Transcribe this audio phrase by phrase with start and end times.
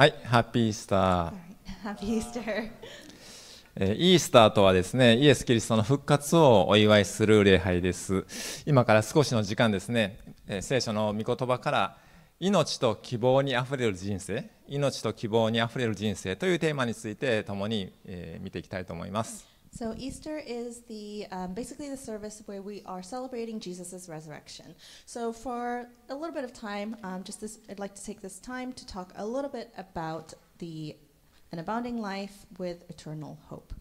[0.00, 1.32] はい、ハッピーイースター。
[1.84, 2.70] Happy Easter.
[3.76, 8.24] えーイースターとはですね、イエス・キリストの復活をお祝いする礼拝です。
[8.64, 10.18] 今から少しの時間ですね、
[10.48, 11.98] えー聖書の御言葉から
[12.38, 19.49] 命と希望にあふれる人生、命と希望にあふれる人生というテーマについて共に、えー見ていきたいと思います。
[19.72, 24.74] So Easter is the um, basically the service where we are celebrating Jesus' resurrection.
[25.06, 28.40] So for a little bit of time, um, just this, I'd like to take this
[28.40, 30.96] time to talk a little bit about the
[31.52, 33.74] an abounding life with eternal hope.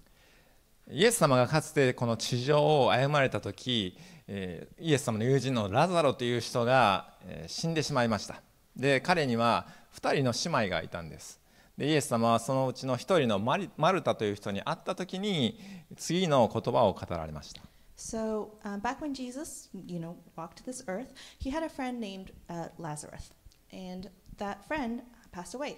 [0.92, 3.96] イエス様がかつてこの地上を歩まれた時、
[4.28, 8.42] えーイエス様の友人のラザロという人が、えー死んでしまいました
[8.76, 11.39] で彼には2人の姉妹がいたんです
[11.79, 15.59] でイエス様はそのうちの1人のマリマルタという人に会った時に
[15.97, 17.63] 次の言葉を語られました
[17.97, 22.33] So um, back when Jesus, you know, walked this earth, he had a friend named
[22.51, 23.33] uh, Lazarus,
[23.73, 25.77] and that friend passed away.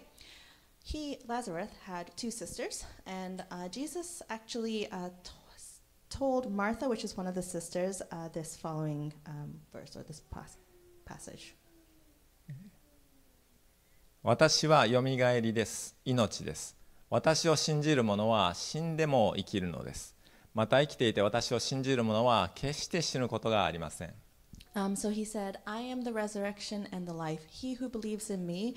[0.83, 5.31] He, Lazarus, had two sisters, and uh, Jesus actually uh, t-
[6.09, 10.21] told Martha, which is one of the sisters, uh, this following um, verse or this
[10.31, 10.57] pas-
[11.05, 11.55] passage.
[14.24, 16.78] 私はよみがえりです命です
[17.10, 20.16] 私を信じる者は死んでも生きるのです
[20.54, 24.14] また生きていて私を信じる者は決して死ぬことがありません
[24.74, 27.42] Um, so he said, I am the resurrection and the life.
[27.50, 28.76] He who believes in me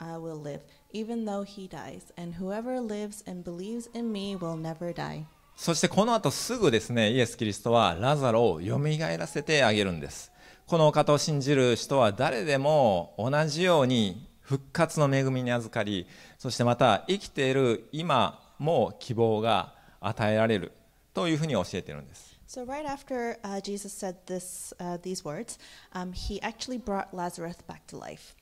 [0.00, 0.60] uh, will live,
[0.94, 2.12] even though he dies.
[2.16, 5.26] And whoever lives and believes in me will never die.
[5.56, 10.32] そしてこの後すぐですねイエス・キリストはラザロをよみがえらせてあげるんです
[10.66, 16.06] このお方を信じる人は誰でも同じように復活の恵みに預かり
[16.38, 20.72] そしてまた生きている今も希望が与えられる
[21.12, 25.58] というふうに教えているんです So right after uh, Jesus said this, uh, these words,
[25.92, 28.36] um, he actually brought Lazarus back to life.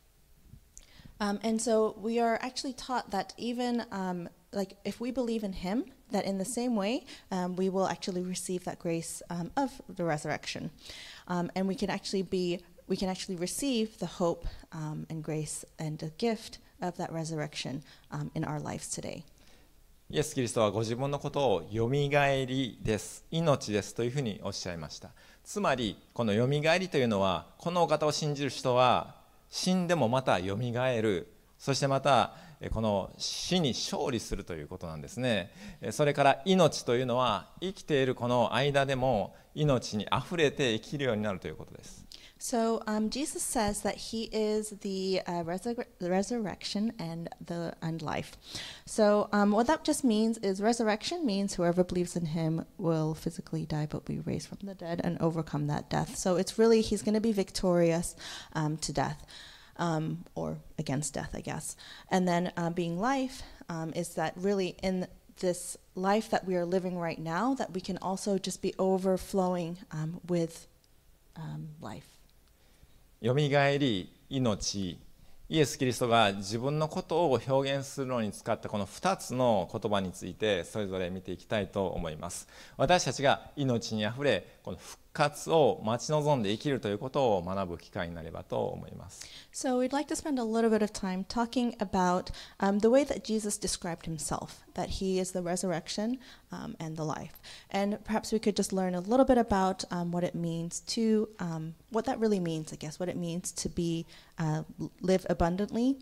[1.19, 5.53] Um, and so we are actually taught that even um, like if we believe in
[5.53, 9.81] him, that in the same way um, we will actually receive that grace um, of
[9.89, 10.71] the resurrection,
[11.29, 12.61] um, and we can actually be
[12.93, 17.83] we can actually receive the hope um, and grace and the gift of that resurrection
[18.11, 19.25] um, in our lives today.
[20.11, 23.25] イエス・キリストはご自分のことをよみがえりです。
[23.31, 25.09] 命ですというふうにおっしゃいました。
[25.43, 29.15] つまりこのよみがえりというのはこのお方を信じる人は
[29.49, 31.33] 死んでもまたよみがえる。
[31.59, 32.35] そしてまた
[32.75, 35.51] この死に勝利するということなんですね。
[35.93, 42.02] それから命というのは生きているこの間でも命にあふれて生きるようになるということです。
[42.43, 45.45] So um, Jesus says that He is the uh,
[46.01, 48.37] resurrection and the and life.
[48.85, 53.65] So um, what that just means is resurrection means whoever believes in Him will physically
[53.65, 56.17] die, but be raised from the dead and overcome that death.
[56.17, 58.17] So it's really He's going to be victorious
[58.55, 59.25] um, to death.
[59.77, 61.77] Um, or against death, I guess.
[62.11, 65.07] And then uh, being life um, is that really in
[65.39, 69.79] this life that we are living right now, that we can also just be overflowing
[69.91, 70.67] um, with
[71.37, 72.22] um, life.
[73.23, 74.99] よみがえり命。
[75.49, 82.49] イエス・キリストが自分のことを表現するのに使ったこの2つの言葉についてそれぞれ見ていきたいと思います。
[82.77, 93.04] 私たちが命にあふれこの復活を待ち望んで生きるということを学ぶ機会になればと思います So we'd like to spend a little bit of time talking about um, the way
[93.04, 96.20] that Jesus described himself, that he is the resurrection
[96.52, 97.40] um, and the life.
[97.72, 101.28] And perhaps we could just learn a little bit about um, what it means to,
[101.40, 104.06] um, what that really means, I guess, what it means to be,
[104.38, 105.98] uh, l- live abundantly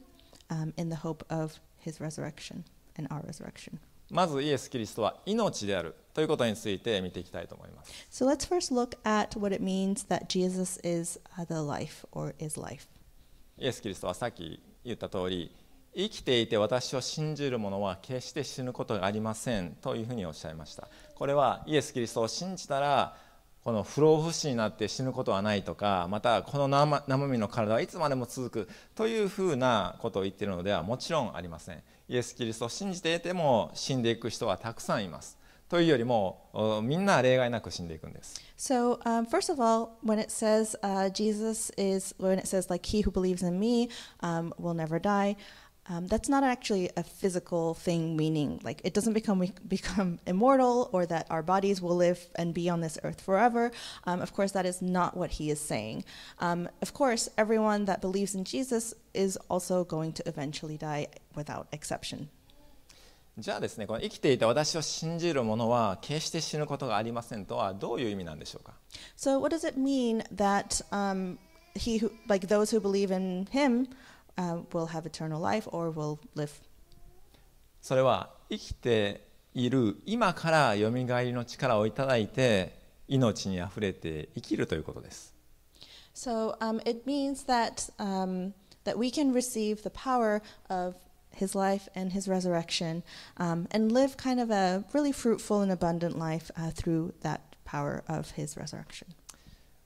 [0.49, 2.65] um, in the hope of his resurrection
[2.97, 3.79] and our resurrection.
[4.10, 7.92] まずイエス・キリストは命であるということについて見ていきたいと思います。
[8.10, 12.86] So let's first look at what it means that Jesus is the life or is life.
[13.58, 15.54] イエス・キリストはさっき言った通り
[15.94, 20.88] 生きていて私を信じる者は決して死ぬことがありませんというふうにおっしゃいました。
[21.14, 23.16] これはイエス・キリストを信じたら
[23.62, 31.82] この不老不死になって死ぬことはないとかまたこの生生身の体はいつまでも続くというふうなことを言っているのではもちろんありません。
[32.10, 42.84] イエス・キリストを信じていても死んでいく人はたくさんいますというよりもみんな例外なく死んでいくんです So, um, first of all, when it says uh, Jesus is, when it says, like,
[42.84, 43.88] he who believes in me
[44.22, 45.36] um, will never die,
[45.89, 50.89] um, that's not actually a physical thing, meaning, like, it doesn't become, we become immortal
[50.91, 53.71] or that our bodies will live and be on this earth forever.
[54.05, 56.03] Um, of course, that is not what he is saying.
[56.39, 61.67] Um, of course, everyone that believes in Jesus is also going to eventually die without
[61.71, 62.29] exception.
[63.37, 68.71] じゃあですねこの生きていて私を信じる者は決して死ぬことがありませんとはどういう意味なんでしょうか
[69.17, 71.37] So, what does it mean that um,
[71.75, 73.89] he who, like those who believe in him,
[74.39, 76.51] uh, will have eternal life or will live.
[77.81, 85.33] それは生きている今からよみがえりの力をいただいて命にあふれて生きるということです
[86.13, 88.53] So um, it means that um,
[88.85, 90.95] that we can receive the power of
[91.31, 93.03] His life and His resurrection,
[93.37, 98.03] um, and live kind of a really fruitful and abundant life uh, through that power
[98.07, 99.09] of His resurrection.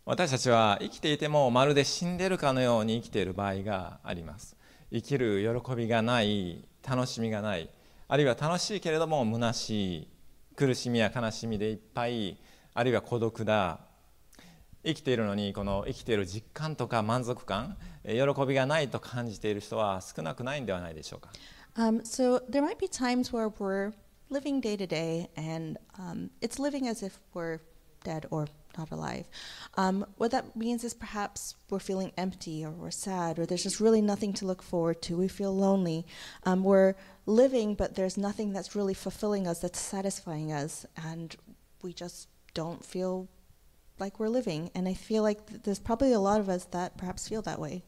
[0.06, 4.55] 私たちは生きていてもまるで死んでるかのように生きている場合があります。
[4.93, 7.71] 生きる喜びがない楽しみがない
[8.06, 10.09] あるいは楽しいけれども虚しい
[10.56, 12.37] 苦しみや悲しみでいっぱい
[12.75, 13.81] あるいは孤独だ。
[14.85, 18.12] 生きているのにこの生きている実感とか満足感喜
[18.47, 21.31] びがないと感じている人は少なくないんではないでしょうか
[21.77, 23.95] ？Um, so there might be times where we're
[24.31, 27.61] living day to day, and um, it's living as if we're
[28.05, 29.29] dead or not alive.
[29.76, 33.81] Um, what that means is perhaps we're feeling empty or we're sad or there's just
[33.81, 35.17] really nothing to look forward to.
[35.17, 36.06] We feel lonely.
[36.44, 36.94] Um, we're
[37.26, 41.35] living, but there's nothing that's really fulfilling us, that's satisfying us, and
[41.82, 43.29] we just don't feel
[43.99, 44.71] like we're living.
[44.75, 47.61] And I feel like th- there's probably a lot of us that perhaps feel that
[47.61, 47.85] way.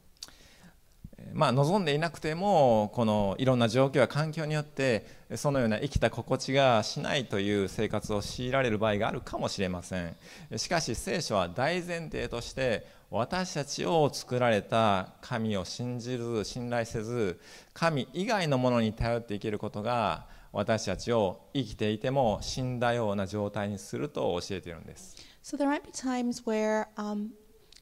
[1.33, 10.15] まあ、望んでいなくてもこのいろんな状況や環境によってそのような生きた心地がしないという生活を強いられる場合があるかもしれません。
[10.57, 17.39] しかし聖書は大前提として私たちを作られた神を信じず信頼せず
[17.73, 25.15] 神以外のものに頼って生きることが私たちを生きていても死んだような状態にすると教えているんです。
[25.43, 27.29] So there might be times where um,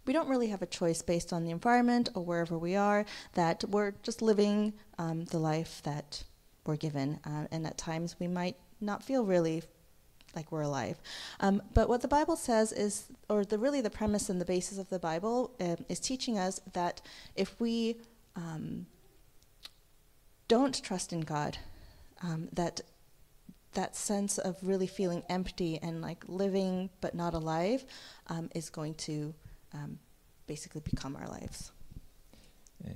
[0.05, 3.63] we don't really have a choice based on the environment or wherever we are, that
[3.69, 6.23] we're just living um, the life that
[6.65, 7.19] we're given.
[7.25, 9.63] Uh, and at times we might not feel really
[10.35, 11.01] like we're alive.
[11.39, 14.77] Um, but what the Bible says is, or the really the premise and the basis
[14.77, 17.01] of the Bible um, is teaching us that
[17.35, 17.97] if we
[18.35, 18.85] um,
[20.47, 21.57] don't trust in God,
[22.21, 22.81] um, that
[23.73, 27.83] that sense of really feeling empty and like living but not alive
[28.27, 29.33] um, is going to
[29.75, 29.97] um,
[30.47, 31.73] basically become our lives.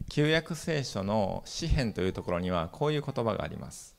[0.09, 3.95] 旧約聖書の詩篇というところにはこういう言葉があります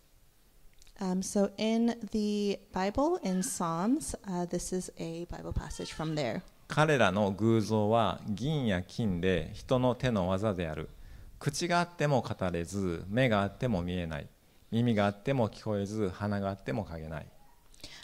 [1.01, 6.43] Um, so in the Bible, in Psalms, uh, this is a Bible passage from there.
[6.69, 10.91] 彼らの偶像は銀や金で人の手の技である
[11.39, 14.29] 口があっても語れず目があっても見えない
[14.71, 17.27] 耳があっても聞こえず鼻があっても嗅げない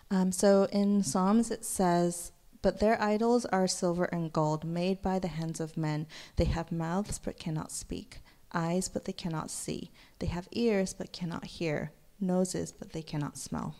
[0.08, 2.32] Um, so in Psalms it says,
[2.65, 6.05] But their idols are silver and gold, made by the hands of men.
[6.35, 8.21] They have mouths but cannot speak,
[8.53, 9.91] eyes but they cannot see.
[10.19, 13.73] They have ears but cannot hear, noses but they cannot smell.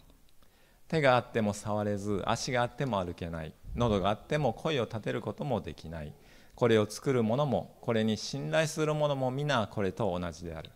[0.88, 6.14] 手があっても触れず足があっても歩けない喉があっても声を立てることもできない
[6.54, 10.70] これを作る者もこれに信頼する者も皆これと同じである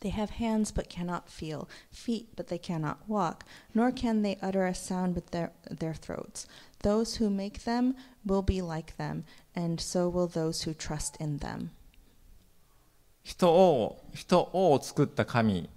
[0.00, 4.66] They have hands but cannot feel, feet but they cannot walk, nor can they utter
[4.66, 6.46] a sound with their, their throats.
[6.82, 9.24] Those who make them will be like them,
[9.54, 11.70] and so will those who trust in them.
[13.22, 15.68] 人を人を作った神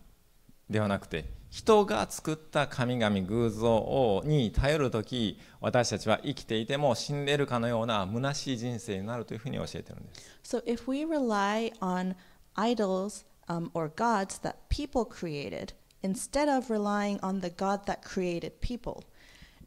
[0.70, 12.14] ではなくて人が作った神々偶像をに頼る時私たちは生きていても死んでいるかのような虚しい人生になるというふうに教えてるんです So if we rely on
[12.56, 18.62] idols um, or gods that people created instead of relying on the God that created
[18.62, 19.04] people,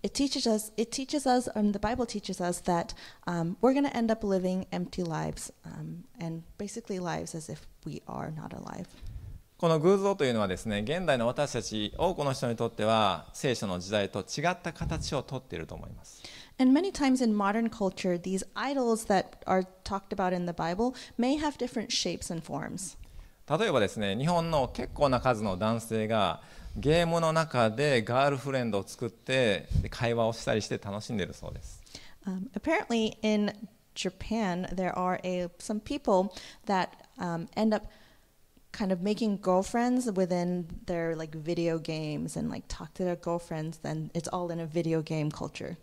[0.02, 0.72] it teaches us.
[0.76, 2.94] It teaches us, and the Bible teaches us that
[3.26, 7.66] um, we're going to end up living empty lives um, and basically lives as if
[7.86, 8.88] we are not alive.
[9.58, 16.20] この偶像というのはですね現代の私たち多くの人にとっては聖書の時代と違った形をとっていると思います
[16.58, 20.96] And many times in modern culture, these idols that are talked about in the Bible
[21.16, 22.98] may have different shapes and forms.
[23.48, 26.42] 例えばですね日本の結構な数の男性が
[26.77, 31.81] ゲームの中でガールフレンドを作って会話をしたりして楽しんでるそうです
[32.27, 33.53] Um, apparently, in
[33.95, 37.87] Japan, there are a, some people that um, end up
[38.73, 43.77] kind of making girlfriends within their like video games and like talk to their girlfriends.
[43.77, 45.77] Then it's all in a video game culture.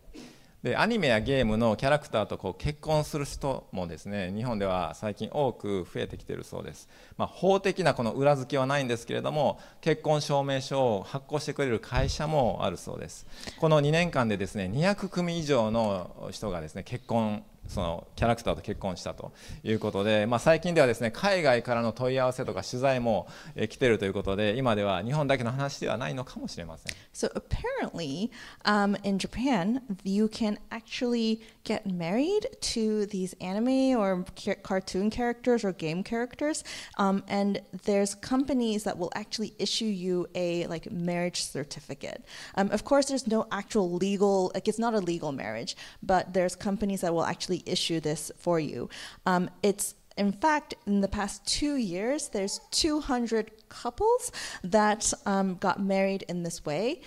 [0.64, 13.26] でアニメやゲームのキャラクターとこう結婚する人もですね日本では最近多く増えてきているそうです、まあ、法的なこの裏付けはないんですけれども結婚証明書を発行してくれる会社もあるそうです。
[13.60, 19.31] この2年間でですね200組以上の人がですね結婚そのキャラクターと結婚したと
[19.63, 26.95] いうことで、まあ、最近ではですね海外からの問い合わせとか取材も、えー、来てるということで今では日本だけの話ではないのかもしれません。
[27.13, 28.31] So apparently,
[28.63, 35.63] um, in Japan, you can actually get married to these anime or ca- cartoon characters
[35.63, 36.63] or game characters,
[36.97, 42.25] um, and there's companies that will actually issue you a like marriage certificate.
[42.55, 46.55] Um, of course, there's no actual legal like it's not a legal marriage, but there's
[46.55, 48.88] companies that will actually issue this for you.
[49.26, 54.30] Um, it's in fact, in the past two years, there's 200 couples
[54.62, 57.00] that um, got married in this way.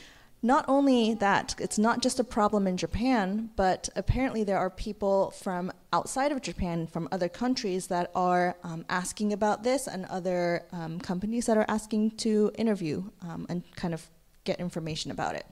[0.44, 5.32] Not only that, it's not just a problem in Japan, but apparently there are people
[5.32, 10.66] from outside of Japan, from other countries, that are um, asking about this, and other
[10.72, 14.08] um, companies that are asking to interview um, and kind of
[14.44, 15.46] get information about it.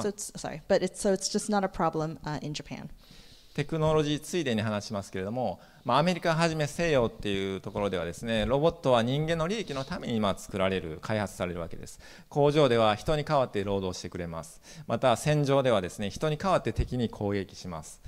[0.00, 2.90] so it's sorry, but it's so it's just not a problem uh, in Japan.
[3.54, 12.00] テクノロジーついでに話しますけれども、まあ、アメリカはじめ西洋っていうところではですねロボットは人間の利益のために今作られる開発されるわけです。
[12.28, 14.60] 工場では人に代わって労働してくれます。
[14.86, 18.00] また戦場ではですね人に代わって敵に攻撃します。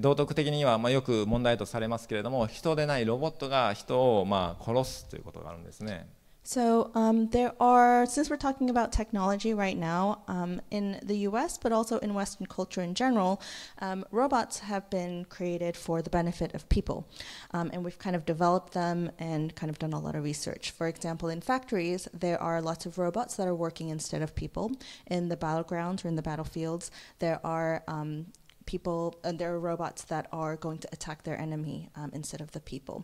[0.00, 6.06] 道徳的にはまよく問題とされますけれども人でないロボットが人をま殺すということがあるんですね。
[6.46, 11.72] So um, there are, since we're talking about technology right now um, in the U.S., but
[11.72, 13.40] also in Western culture in general,
[13.78, 17.08] um, robots have been created for the benefit of people,
[17.52, 20.70] um, and we've kind of developed them and kind of done a lot of research.
[20.70, 24.70] For example, in factories, there are lots of robots that are working instead of people.
[25.06, 28.26] In the battlegrounds or in the battlefields, there are um,
[28.65, 32.51] people and there are robots that are going to attack their enemy um, instead of
[32.51, 33.03] the people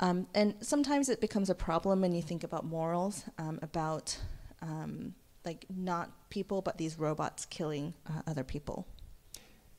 [0.00, 4.16] um, and sometimes it becomes a problem when you think about morals um, about
[4.62, 5.14] um,
[5.44, 8.86] like not people but these robots killing uh, other people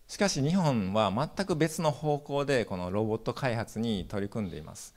[0.08, 4.94] しかし日本は全く別の方向でこのロボット開発に取り組んでいます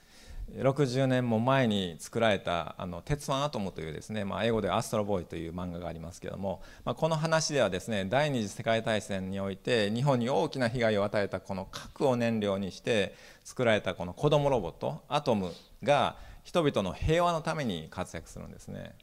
[0.56, 18.94] 60年も前に作られた「あの鉄腕アトム」というですね、まあ、英語で「アストロボーイ」という漫画がありますけれども、まあ、この話ではですね第二次世界大戦において日本に大きな被害を与えたこの核を燃料にして作られたこの子供ロボットアトムが人々の平和のために活躍するんですね。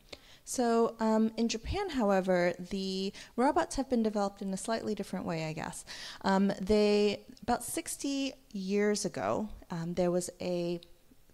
[0.46, 5.46] So, um, in Japan, however, the robots have been developed in a slightly different way,
[5.46, 5.86] I guess.
[6.24, 10.82] Um, they, about 60 years ago, um, there was a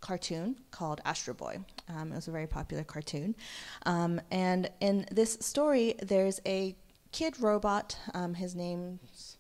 [0.06, 1.58] cartoon called Astro Boy.
[1.90, 3.36] Um, it was a very popular cartoon.
[3.88, 6.76] Um, and in this story, there's a
[7.12, 7.98] kid robot.
[8.14, 9.38] Um, his name's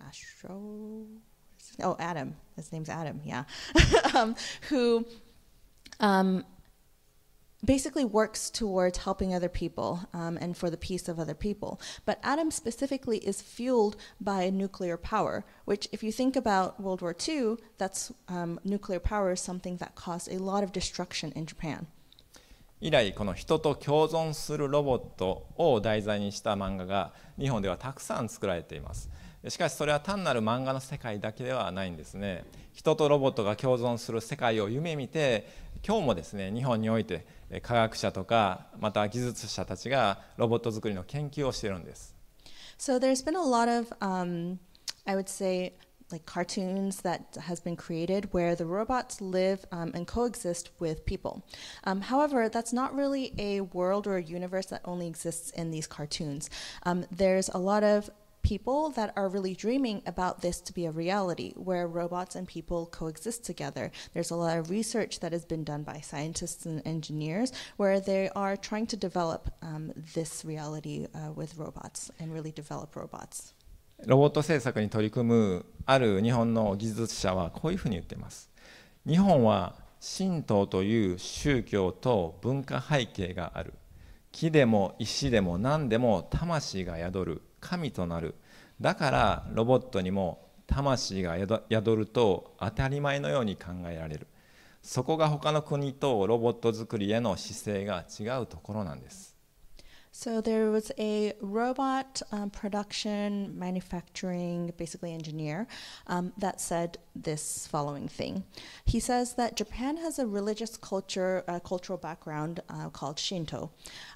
[0.00, 1.04] Astro.
[1.82, 2.34] Oh, Adam.
[2.56, 3.44] His name's Adam, yeah.
[4.14, 4.34] Um,
[4.70, 5.04] who
[6.00, 6.46] um,
[7.64, 11.80] basically works towards helping other people um, and for the peace of other people.
[12.04, 17.14] But Adam specifically is fueled by nuclear power, which, if you think about World War
[17.26, 21.86] II, that's um, nuclear power is something that caused a lot of destruction in Japan.
[22.78, 29.08] 以来この人と共存するロボットを題材にした漫画が日本ではたくさん作られています
[29.48, 32.44] しかしそれは単なる漫画の世界だけではないんですね
[32.74, 35.48] 人とロボットが共存する世界を夢見て
[35.86, 37.24] 今日もですね日本において
[37.61, 42.15] 科学者とかまた技術者たちがロボット作りの研究をしているんです。
[42.77, 44.57] So there's been a lot of, um,
[45.05, 45.73] I would say,
[46.11, 51.43] like cartoons that has been created where the robots live um, and coexist with people.
[51.83, 55.87] Um, however, that's not really a world or a universe that only exists in these
[55.87, 56.49] cartoons.
[56.83, 58.09] Um, there's a lot of
[58.46, 62.86] people that are really dreaming about this to be a reality where robots and people
[62.86, 63.90] coexist together.
[64.14, 68.30] There's a lot of research that has been done by scientists and engineers where they
[68.36, 73.52] are trying to develop um, this reality uh, with robots and really develop robots.
[74.06, 78.48] ロボット製作に取り組むある日本の技術者はこういうふうに言っています。
[79.04, 79.74] 日本は
[80.18, 83.74] 神道という宗教と文化背景がある。
[84.30, 88.34] 木でも石でも何でも魂が宿る神となる。
[88.80, 91.36] だからロボットにも魂が
[91.70, 94.26] 宿ると当たり前のように考えられる。
[94.82, 99.35] そこが他の国とロボット作りへの姿勢が違うところなんです。
[100.18, 105.66] So there was a robot um, production, manufacturing, basically engineer,
[106.06, 108.44] um, that said this following thing.
[108.86, 113.72] He says that Japan has a religious culture, uh, cultural background uh, called Shinto.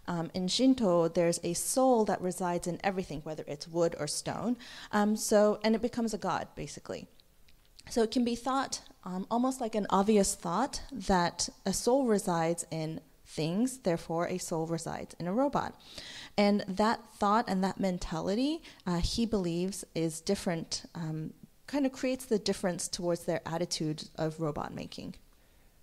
[0.09, 4.57] Um, in Shinto, there's a soul that resides in everything, whether it's wood or stone.
[4.93, 7.09] Um, so, and it becomes a god, basically.
[7.91, 12.65] So it can be thought, um, almost like an obvious thought, that a soul resides
[12.71, 15.76] in things, therefore, a soul resides in a robot.
[16.38, 20.84] And that thought and that mentality, uh, he believes, is different.
[20.94, 21.34] Um,
[21.68, 25.16] kind of creates the difference towards their attitude of robot making.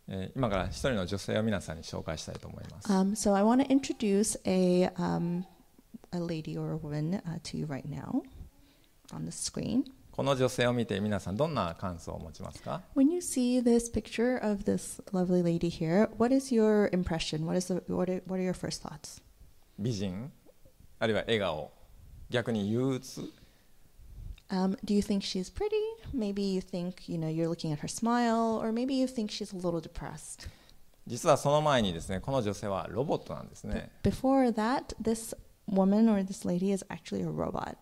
[0.08, 2.88] えー今から一人の女性を皆さんに紹介したいと思います。
[2.92, 5.44] Um, so I want to introduce a, um,
[6.12, 8.22] a lady or a woman uh, to you right now
[9.12, 9.84] on the screen.
[10.17, 17.45] この女性を見て皆さんどんな感想を持ちますか When you see this picture of this lovely lady here, what is your impression?
[17.45, 19.21] What is the what are, what are your first thoughts?
[19.77, 20.31] 美人
[20.97, 21.71] あるいは笑顔
[22.31, 23.31] 逆に憂鬱
[24.49, 25.75] Um, do you think she's pretty?
[26.15, 29.53] Maybe you think you know you're looking at her smile, or maybe you think she's
[29.53, 30.49] a little depressed.
[31.05, 35.35] 実はその前にですねこの女性はロボットなんですね Before that, this
[35.69, 37.75] woman or this lady is actually a robot.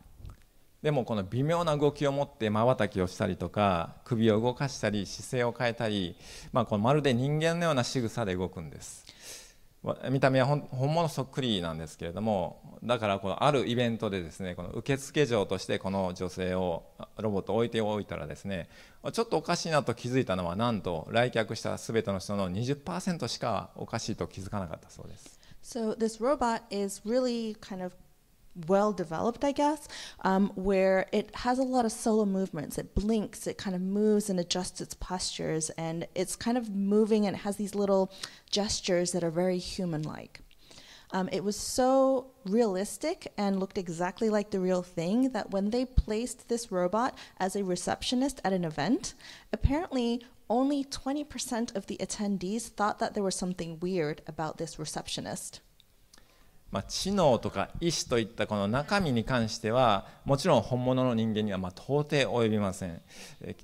[0.81, 6.15] でもこの微妙な動きを持ってまばたきをしたりとか首を動かしたり姿勢を変えたり、
[6.53, 9.05] まあ、このまるで人間のような仕草で動くんです。
[10.09, 16.85] 見た目は本物そっくりなんですけれどもだからこのあるイベントでですねこの受付嬢としてこの女性を
[17.17, 18.67] ロボットを置いておいたらですね
[19.13, 25.39] ちょっとおかしいなと気づいたのはなんと来客した全ての人の20%しかおかしいと気づかなかったそうです。
[25.63, 27.93] So this robot is really kind of
[28.67, 29.87] well developed, I guess,
[30.21, 32.77] um, where it has a lot of solo movements.
[32.77, 37.25] It blinks, it kind of moves and adjusts its postures, and it's kind of moving
[37.25, 38.11] and it has these little
[38.49, 40.41] gestures that are very human like.
[41.11, 45.85] Um, it was so realistic and looked exactly like the real thing that when they
[45.85, 49.13] placed this robot as a receptionist at an event,
[49.53, 55.61] apparently only 20% of the attendees thought that there was something weird about this receptionist.
[56.75, 63.01] まあ、知能とか意思といったこの中身に関してはもちろん本物の人間にはまあ到底及びません。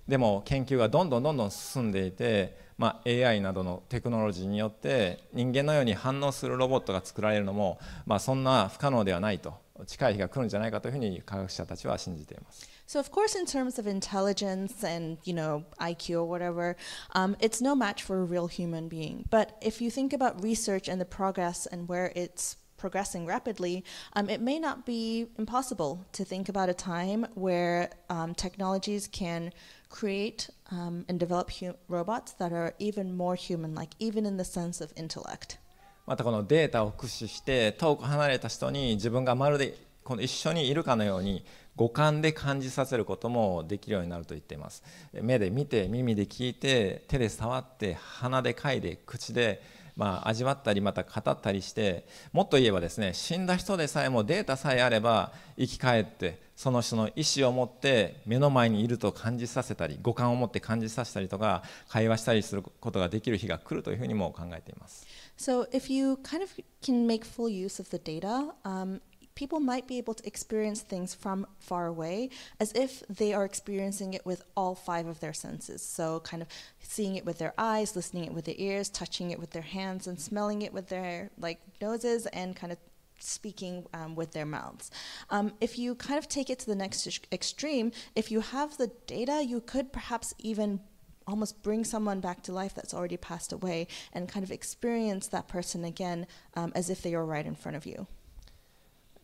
[0.08, 9.56] でも研究がどんどんどんどん進んでいて、まあ、AI などのテクノロジーによって人間のように反応するロボットが作られるのも、まあ、そんな不可能ではないと。
[9.86, 12.70] 近い日が来るんじゃないかというふうに科学者たちは信じています。
[12.88, 16.78] So of course, in terms of intelligence and you know IQ or whatever,
[17.14, 19.26] um, it's no match for a real human being.
[19.30, 24.28] But if you think about research and the progress and where it's progressing rapidly, um,
[24.28, 29.54] it may not be impossible to think about a time where um, technologies can
[29.90, 34.82] create um, and develop hu- robots that are even more human-like, even in the sense
[34.82, 35.60] of intellect.
[36.08, 49.62] またこのデータを駆使して遠く離れた人に自分がまるでこの一緒にいるかのように五感で感じさせることもできるようになると言っています目で見て耳で聞いて手で触って鼻で嗅いで口で
[49.96, 65.08] まあ味わったりまた語ったりしてもっと言えばですね死んだ人でさえもデータさえあれば生き返ってその人の意思を持って目の前にいると感じさせたり五感を持って感じさせたりとか会話したりすることができる日が来るというふうにも考えています。
[65.38, 66.52] So if you kind of
[66.84, 69.02] can make full use of the data, um,
[69.36, 74.14] people might be able to experience things from far away as if they are experiencing
[74.14, 75.82] it with all five of their senses.
[75.82, 76.48] So kind of
[76.80, 80.08] seeing it with their eyes, listening it with their ears, touching it with their hands,
[80.08, 82.80] and smelling it with their like noses, and kind of
[83.20, 84.92] speaking um, with their mouths.
[85.30, 88.92] Um, if you kind of take it to the next extreme, if you have the
[89.08, 90.80] data, you could perhaps even
[91.28, 95.48] almost bring someone back to life that's already passed away and kind of experience that
[95.48, 98.08] person again um, as if they were right in front of you.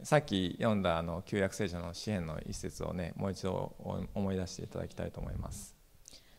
[0.04, 3.76] さっき読んだあの旧約聖書の詩篇の一節をねもう一度
[4.14, 5.76] 思い出していただきたいと思います。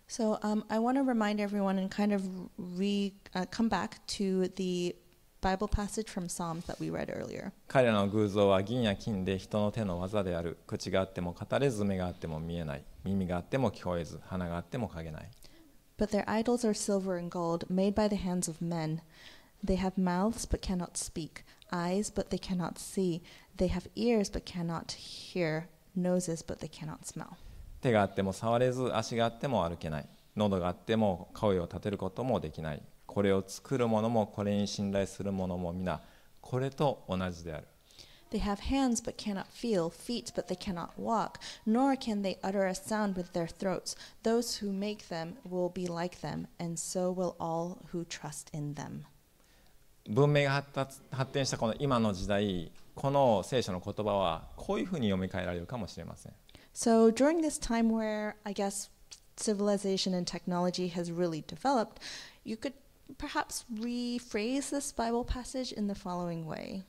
[0.09, 2.23] So um, I want to remind everyone and kind of
[2.59, 4.97] re uh, come back to the
[5.41, 7.53] Bible passage from Psalms that we read earlier.
[7.69, 15.31] 彼らの偶像は銀や金で人の手の技である口があっても語れず目があっても見えない耳があっても聞こえず鼻があっても嗅げない
[15.99, 19.01] But their idols are silver and gold, made by the hands of men.
[19.66, 23.22] They have mouths but cannot speak, eyes but they cannot see.
[23.56, 27.38] They have ears but cannot hear, noses but they cannot smell.
[27.82, 36.02] 手があっても触れず足があっても歩けない喉があっても声を立てることもできないこれを作る者もこれに信頼する者も皆
[36.40, 37.68] これと同じである
[38.32, 42.66] They have hands but cannot feel, feet but they cannot walk, nor can they utter
[42.66, 43.96] a sound with their throats.
[44.24, 48.74] Those who make them will be like them, and so will all who trust in
[48.74, 49.06] them.
[50.09, 56.33] 文明が発達発展したこの今の時代この聖書の言葉はこういうふうに読み替えられるかもしれません
[56.75, 58.89] So during this time where I guess
[59.37, 62.01] civilization and technology has really developed,
[62.45, 62.73] you could
[63.19, 66.85] perhaps rephrase this Bible passage in the following way.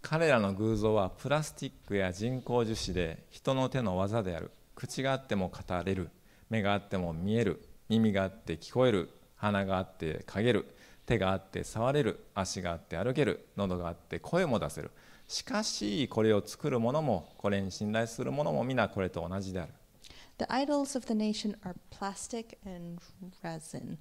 [0.00, 6.08] 彼らの偶像はプラスチックや人工樹脂で人の手の技である口があっても語れる
[6.48, 10.66] 目があっても見える耳があって聞こえる鼻があって嗅げる
[11.05, 14.91] 手があって触れる足があって歩ける喉があって声も出せる
[15.27, 19.73] しかしこれを作る者もこれに信頼する者も皆これと同じである
[20.39, 22.99] The idols of the nation are plastic and
[23.43, 23.97] resin,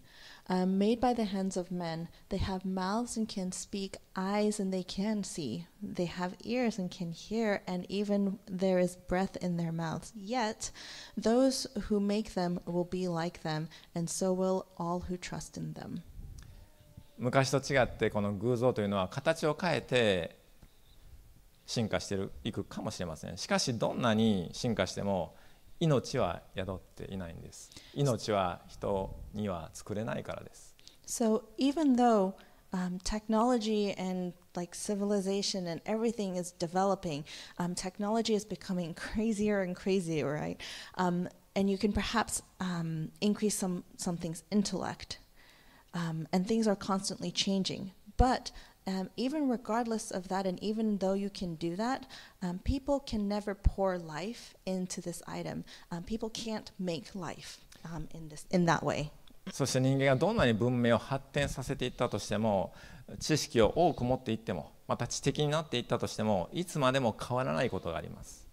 [0.50, 2.08] um, made by the hands of men.
[2.28, 5.66] They have mouths and can speak, eyes and they can see.
[5.82, 10.12] They have ears and can hear, and even there is breath in their mouths.
[10.14, 10.70] Yet
[11.16, 15.72] those who make them will be like them, and so will all who trust in
[15.72, 16.02] them.
[17.21, 20.35] 昔と違ってこの偶像というのは形を変えて
[21.67, 25.35] 進化していくかもしれませんしかしどんなに進化しても
[25.79, 32.33] 命は宿っていないんです命は人には作れないからです So even though
[32.73, 37.25] um, technology and like civilization and everything is developing,
[37.59, 40.59] um, technology is becoming crazier and crazier, right?
[40.95, 45.19] Um, and you can perhaps um, increase some something's intellect,
[45.93, 47.91] um, and things are constantly changing.
[48.17, 48.51] But
[48.87, 52.07] um, even regardless of that, and even though you can do that,
[52.41, 55.63] um, people can never pour life into this item.
[55.91, 59.11] Um, people can't make life um, in this in that way.
[59.51, 62.73] そして人間がどんなに文明を発展させていったとしても
[63.19, 68.47] 知識を多く持っていってもまた知的になっていったとしてもいつまでも変わらないことがあります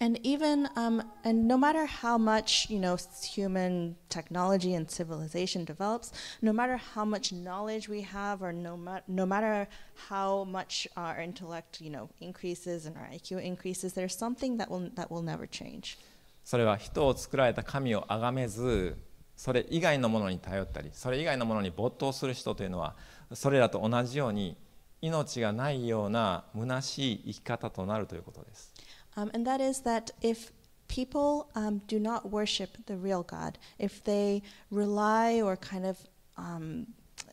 [0.00, 5.64] And even um, and no matter how much you know s- human technology and civilization
[5.64, 9.68] develops, no matter how much knowledge we have, or no, ma- no matter
[10.08, 14.90] how much our intellect you know increases and our IQ increases, there's something that will
[14.96, 15.96] that will never change.
[16.44, 18.96] それは人を作られた神を崇めず
[19.36, 22.94] それ以外のものに頼ったりそれ以外のものに没頭する人というのは
[23.32, 24.56] それらと同じように
[25.00, 28.72] 命がないような虚しい生き方となるということです
[29.19, 30.53] Um, and that is that if
[30.87, 35.97] people um, do not worship the real God, if they rely or kind of
[36.37, 36.87] um,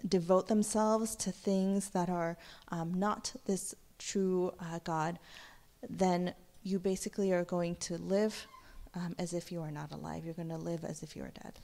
[0.09, 2.37] devote themselves to things that are
[2.73, 5.21] um, not this true uh, God,
[5.89, 8.49] then you basically are going to live
[8.95, 10.25] um, as if you are not alive.
[10.25, 11.61] You're going to live as if you are dead.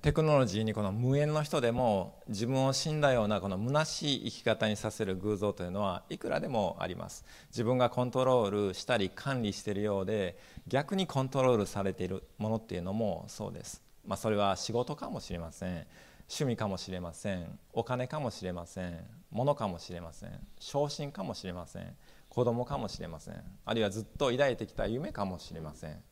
[0.00, 7.26] テクノロジーにこの無縁の人でも自分を死んだようなこの虚しい生き方にさせる偶像というのはいくらでもあります。
[7.50, 15.86] 自分がコントロールしたり管理しているようで逆にコントロールされているものっていうのもそうです、まあ、それは仕事かもしれません。
[16.30, 17.58] 趣味かもしれません。
[17.74, 19.04] お金かもしれません。
[19.30, 20.30] 物かもしれません。
[20.58, 21.94] 昇進かもしれません。
[22.30, 23.34] 子供かもしれません。
[23.66, 26.02] あるいはずっと抱いてきた夢かもしれません。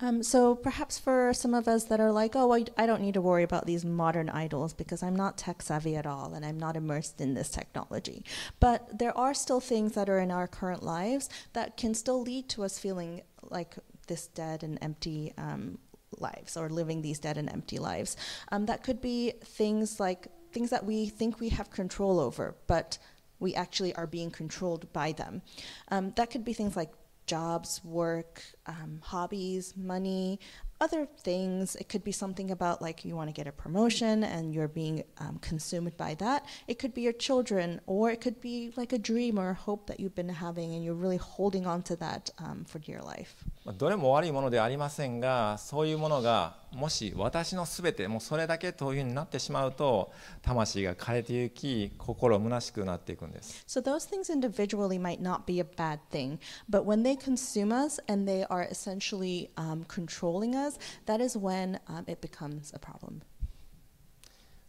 [0.00, 3.14] Um, so perhaps for some of us that are like, oh, I, I don't need
[3.14, 6.58] to worry about these modern idols because I'm not tech savvy at all and I'm
[6.58, 8.24] not immersed in this technology.
[8.60, 12.48] But there are still things that are in our current lives that can still lead
[12.50, 13.74] to us feeling like
[14.06, 15.78] this dead and empty um,
[16.18, 18.16] lives or living these dead and empty lives.
[18.52, 22.98] Um, that could be things like things that we think we have control over, but
[23.40, 25.42] we actually are being controlled by them.
[25.88, 26.90] Um, that could be things like
[27.28, 30.40] jobs, work, um, hobbies, money,
[30.81, 31.75] other things.
[31.75, 35.03] It could be something about like you want to get a promotion and you're being
[35.19, 36.45] um, consumed by that.
[36.67, 39.87] It could be your children, or it could be like a dream or a hope
[39.87, 43.35] that you've been having and you're really holding on to that um, for dear life.
[43.65, 57.71] まあどれも悪いものではありませんがそういうものがもし私のすべてもうそれだけというふうになってしまうと魂が枯れていき心虚しくなっていくんです So those things individually might not be a bad thing, but when they consume
[57.71, 60.66] us and they are essentially um, controlling us,
[61.06, 63.22] that is when um, it becomes a problem.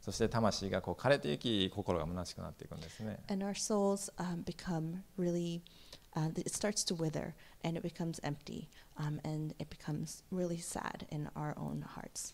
[0.01, 5.61] そして魂がこう枯れていき心が虚しくなっていくんですね And our souls um, become really,
[6.15, 7.33] uh, it starts to wither
[7.63, 12.33] and it becomes empty um, and it becomes really sad in our own hearts.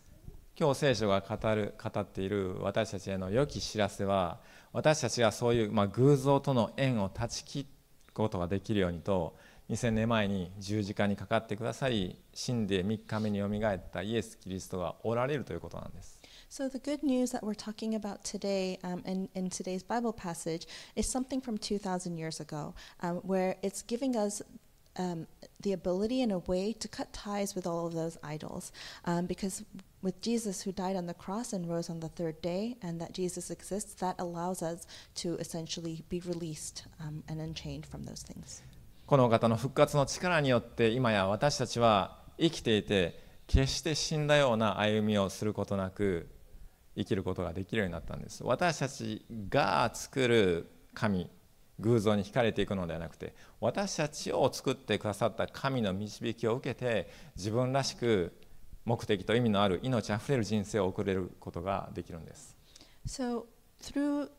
[0.58, 4.40] 今日聖書が語る語っている私たちへの良き知らせは
[4.72, 7.66] 私たちがそういう、まあ、偶像との縁を断ち切る
[8.14, 9.36] ことができるようにと
[9.69, 16.19] 2000年前に十字架にかかってくださり死んで3日目によみがえったイエス・キリストがおられるということなんです
[16.49, 20.67] So, the good news that we're talking about today um, in, in today's Bible passage
[20.97, 24.41] is something from 2,000 years ago, um, where it's giving us
[24.97, 25.27] um,
[25.61, 28.73] the ability and a way to cut ties with all of those idols.
[29.05, 29.63] Um, because
[30.01, 33.13] with Jesus, who died on the cross and rose on the third day, and that
[33.13, 38.61] Jesus exists, that allows us to essentially be released um, and unchained from those things.
[39.06, 46.28] この方の復活の力によって今や私たちは生きていて決して死んだような歩みをすることなく
[46.96, 48.42] 生きることができるようになったんです。
[48.42, 51.30] 私たちが作る神
[51.78, 58.32] 偶像に惹かれていくのではなくて私たちを作ってくださった神の導きを受けて自分らしく
[58.84, 62.56] 目的と意味のある命あふれる人生を送れることができるんです。
[63.06, 63.44] So,
[63.80, 64.30] through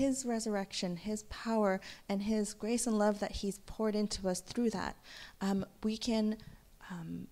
[0.00, 4.70] his resurrection, his power, and his grace and love that he's poured into us through
[4.70, 4.96] that,
[5.42, 6.38] um, we can
[6.90, 7.26] um,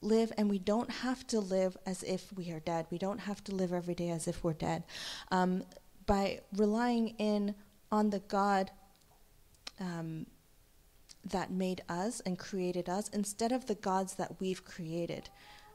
[0.00, 2.86] live and we don't have to live as if we are dead.
[2.90, 4.84] We don't have to live every day as if we're dead.
[5.30, 5.64] Um,
[6.06, 7.54] by relying in
[7.90, 8.70] on the God
[9.78, 10.26] um,
[11.26, 15.28] that made us and created us instead of the gods that we've created.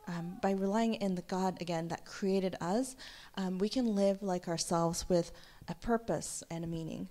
[0.08, 2.96] Um, by relying in the God again that created us,
[3.36, 5.32] um, we can live like ourselves with
[5.68, 7.08] a purpose and a meaning.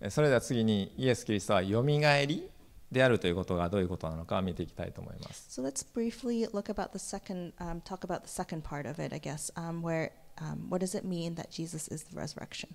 [0.00, 2.48] えそれでは次にイエス・キリストはよみがえり
[2.90, 5.60] であるということがどういうことなのか見ていきたいと思います。
[5.60, 9.20] So let's briefly look about the second, um, talk about the second part of it, I
[9.20, 12.68] guess, um, where um, what does it mean that Jesus is the resurrection?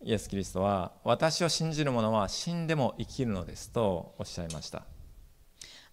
[0.00, 4.84] イエス・キリストは私を信じる者は死んでも生きるのですとおっしゃいました。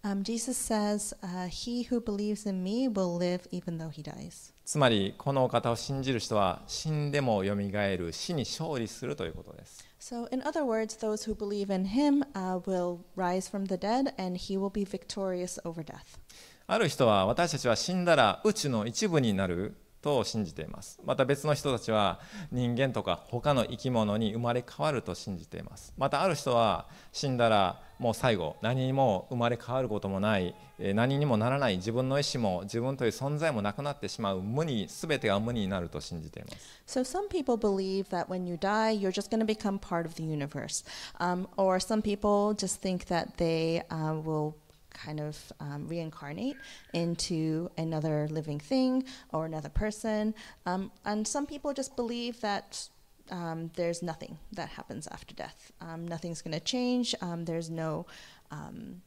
[0.06, 4.54] Um, Jesus says, uh, "He who believes in me will live even though he dies."
[4.64, 9.84] つまりこのお方を信じる人は死んでもよみがえる死に勝利するということです。
[10.00, 14.38] So, in other words, those who believe in him uh, will rise from the dead, and
[14.38, 16.20] he will be victorious over death.
[16.68, 21.00] ある人は私たちは死んだら宇宙の一部になると信じています。
[21.04, 22.20] また別の人たちは
[22.52, 25.96] 人間とか他の生き物に生まれ変わると信じています。
[25.98, 36.84] またある人は死んだらもう最後何にも生まれ変わることもない何にもならない自分の意思も自分という存在もなくなってしまう無に全てが無になると信じています。
[36.86, 40.24] So, some people believe that when you die, you're just going to become part of the
[40.24, 40.86] universe.
[41.20, 44.54] Um, or some people just think that they uh, will
[44.95, 46.57] kind of um, reincarnate
[46.93, 50.35] into another living thing or another person.
[50.67, 52.89] Um, and some people just believe that
[53.31, 55.73] um, there's nothing that happens after death.
[55.81, 57.15] Um, nothing's going to change.
[57.21, 58.07] Um, there's no
[58.51, 59.03] um,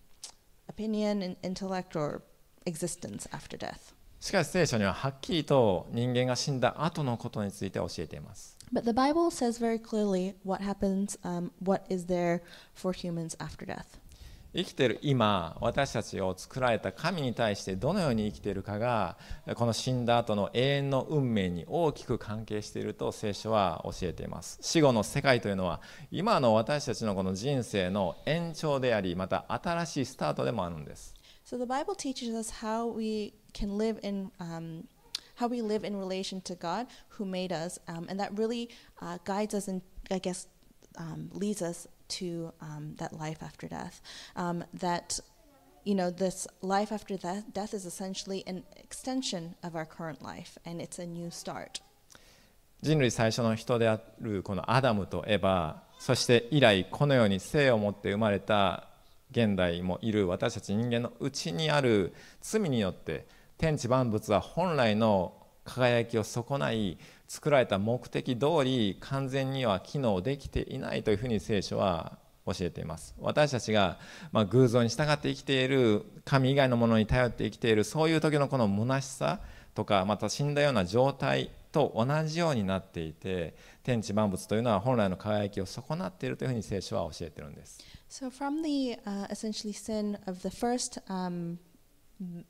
[0.69, 2.21] opinion, in, intellect, or
[2.65, 3.93] existence after death.
[4.23, 12.41] しかし聖書にははっきりと人間が死んだ後のことについて教えています But the Bible says very clearly what happens, um, what is there
[12.73, 13.99] for humans after death.
[14.58, 19.16] 生きている今私たちを作られた神に対してどのように生きているかが
[19.54, 34.30] この死んだ後の永遠の運命に大きく関係していると聖書は教えています死後の世界というのは今の私たちのこの人生の延長でありまた新しいスタートでもあるんです So the Bible teaches us how we can live in.
[34.38, 34.84] Um,
[35.36, 38.68] how we live in relation to God who made us, um, and that really
[39.00, 40.48] uh, guides us and I guess
[40.98, 44.00] um, leads us to um, that life after death.
[44.36, 45.20] Um, that
[45.84, 50.58] you know, this life after death, death is essentially an extension of our current life,
[50.66, 51.80] and it's a new start.
[52.80, 58.88] 人類最初の人であるこのアダムとエバそして以来このように生を持って生まれた
[59.32, 73.14] 現代もいる私たち人間のうちにある罪によって天地万物は本来の輝きを損ない作られた目的通り完全には機能できていないというふうに聖書は教えています。
[73.20, 73.98] 私たちが、
[74.32, 79.40] まあ、偶像に従って生きている神以外のものに頼って生きているそういう時のこの虚しさ
[79.74, 87.78] とかまた死んだような状態と同じようになっていて天地万物というのは本来の輝きを損なっているというふうに聖書は教えているんです。
[88.08, 91.58] So, from the uh, essentially sin of the first um, m-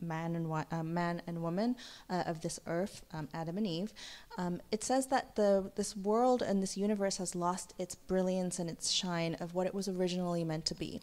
[0.01, 1.77] man and wo- uh, man and woman
[2.09, 3.93] uh, of this earth, um, Adam and Eve,
[4.37, 8.71] um, it says that the this world and this universe has lost its brilliance and
[8.71, 11.01] its shine of what it was originally meant to be.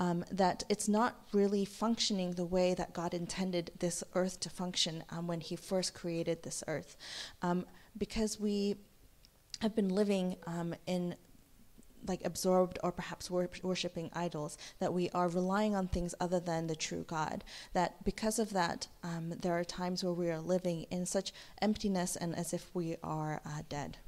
[0.00, 5.02] Um, that it's not really functioning the way that God intended this earth to function
[5.10, 6.96] um, when He first created this earth,
[7.42, 8.76] um, because we
[9.60, 11.16] have been living um, in
[12.06, 16.66] like absorbed or perhaps wor- worshiping idols, that we are relying on things other than
[16.66, 17.44] the true God.
[17.72, 22.16] That because of that, um, there are times where we are living in such emptiness
[22.16, 23.98] and as if we are uh, dead.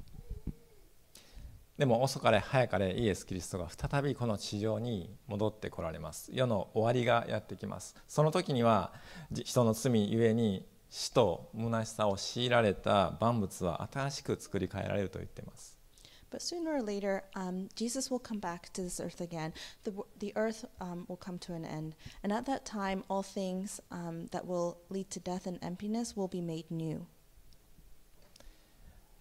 [1.77, 8.93] でも遅かれ早かれイエス・キリストが再びこの地上に戻ってこられます世の終わりがやってきますその時には
[9.31, 15.70] じ人の罪ゆえに死と虚しさを強いられた万物は新しく作り変えられると言っています
[16.31, 19.53] But sooner or later, um, Jesus will come back to this earth again.
[19.83, 21.93] The, the earth um, will come to an end.
[22.23, 26.29] And at that time, all things um, that will lead to death and emptiness will
[26.29, 27.05] be made new.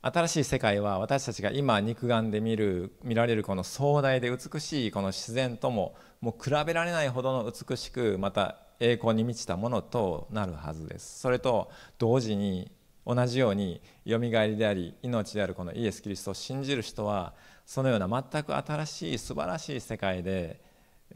[0.03, 12.71] 新しい世界は私たちが今肉眼で見る見られるこの壮大で美しいこの自然とももう比べられないほどの美しくまた栄光に満ちたものとなるはずですそれと同時に
[13.07, 17.35] 同じようによみがえりであり命であるこのイエス・キリストを信じる人は
[17.67, 20.61] そのような全く新しい素晴らしい世界で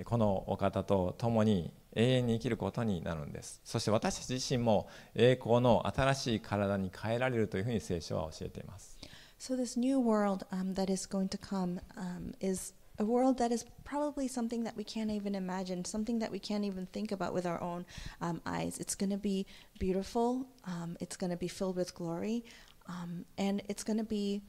[0.04, 3.60] このお方と共に永遠に生きることになるんです。
[3.64, 8.98] そして私たち自身も栄光の新しい体に変えられるというふうに聖書は教えています。
[9.38, 13.64] So, this new world um, that is going to come um, is a world that is
[13.82, 17.44] probably something that we can't even imagine, something that we can't even think about with
[17.44, 17.84] our own
[18.20, 18.78] um, eyes.
[18.78, 19.46] It's going to be
[19.78, 22.44] beautiful, um, it's going to be filled with glory,
[22.88, 24.42] um, and it's going to be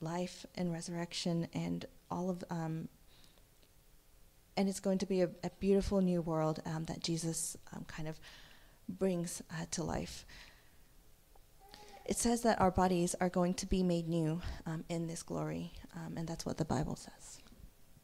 [0.00, 2.44] life and resurrection and all of.
[2.50, 2.88] Um,
[4.56, 8.08] and it's going to be a, a beautiful new world um, that Jesus um, kind
[8.08, 8.18] of
[8.88, 10.24] brings uh, to life.
[12.06, 14.40] It says that our bodies are going to be made new
[14.88, 15.72] in this glory,
[16.14, 17.40] and that's what the Bible says.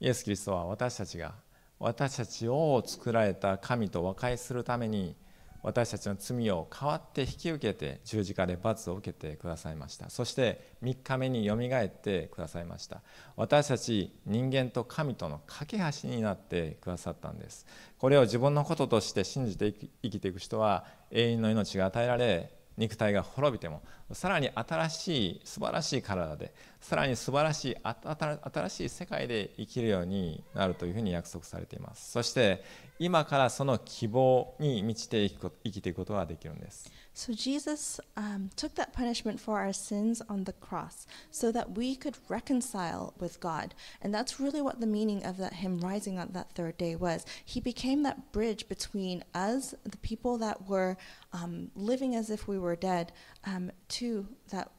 [0.03, 1.33] イエス・キリストは私たちが
[1.79, 5.15] 私たちを作られた神と和解するために
[5.63, 10.11] 私たちの罪を代わって引き受けて十字架で罰を受けてくださいました。
[10.11, 13.01] そして3日目によみがえってくださいました。
[13.37, 17.65] 私たち人間と神との架け橋になってくださったんです。
[17.99, 23.83] これを自分のこととして信じて生きていく人は永遠の命が与えられ肉体が滅びても
[24.13, 32.11] さらに新しい素晴らしい体でさらに素晴らしい新しい世界で生きるようになるというふうに約束されています。
[32.11, 32.65] そして
[33.02, 41.96] 今からその希望に満ちて生きていくことができるんです So Jesus um, took that punishment for our sins on the cross so that we
[41.96, 43.74] could reconcile with God.
[44.04, 47.26] And that's really what the meaning of that him rising on that third day was.
[47.44, 50.96] He became that bridge between us, the people that were
[51.34, 53.12] um, living as if we were dead,
[53.46, 54.72] um, to that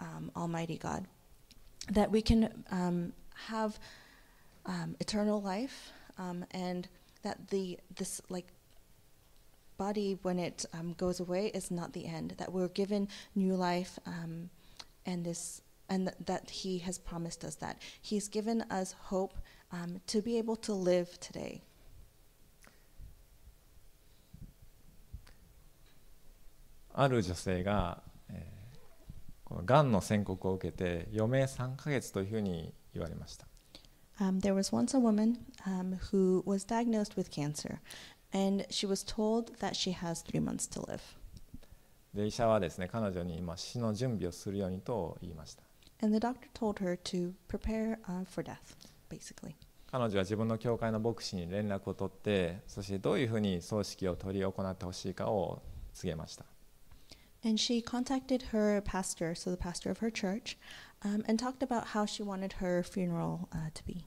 [0.00, 1.06] um, Almighty God.
[1.92, 3.12] That we can um,
[3.46, 3.78] have
[4.66, 5.92] um, eternal life
[6.50, 6.88] and
[7.22, 8.46] that the this like
[9.78, 12.34] body, when it um, goes away, is not the end.
[12.36, 14.50] That we're given new life, um,
[15.06, 19.38] and this, and th- that He has promised us that He's given us hope
[19.72, 21.62] um, to be able to live today.
[27.00, 33.46] ある女性が、えー、このがんの宣告を受けて余命3ヶ月というふうに言われました。
[34.20, 37.80] Um, there was once a woman um, who was diagnosed with cancer,
[38.32, 41.02] and she was told that she has three months to live.
[42.14, 45.62] で医者はですね彼女に今死の準備をするようにと言いました。
[46.00, 48.56] And the doctor told her to prepare、uh, for death,
[49.08, 49.54] basically.
[49.90, 55.62] 彼女は自分の教会の牧師に連絡を取ってそしてどういうふうに葬式を執り行ってほしいかを
[55.94, 56.44] 告げました。
[57.44, 60.58] And she contacted her pastor, so the pastor of her church,
[61.04, 64.04] um, and talked about how she wanted her funeral uh, to be.